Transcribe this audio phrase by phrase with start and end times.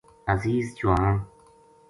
[0.27, 1.15] عزیز چوہان